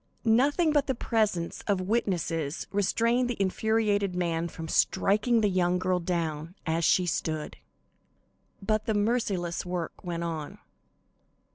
Nothing 0.25 0.71
but 0.71 0.87
the 0.87 0.95
presence 0.95 1.61
of 1.67 1.79
witnesses 1.79 2.65
restrained 2.71 3.29
the 3.29 3.39
infuriated 3.39 4.15
man 4.15 4.47
from 4.47 4.67
striking 4.67 5.41
the 5.41 5.47
young 5.47 5.77
girl 5.77 5.99
down, 5.99 6.55
as 6.65 6.83
she 6.83 7.05
stood. 7.05 7.57
But 8.63 8.87
the 8.87 8.95
merciless 8.95 9.63
work 9.63 10.03
went 10.03 10.23
on. 10.23 10.57